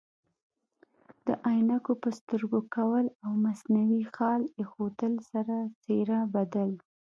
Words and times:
د 1.27 1.27
عینکو 1.47 1.93
په 2.01 2.09
سترګو 2.19 2.59
کول 2.75 3.05
او 3.25 3.31
مصنوعي 3.45 4.03
خال 4.15 4.41
ایښودلو 4.59 5.21
سره 5.31 5.55
څیره 5.83 6.19
بدل 6.35 6.71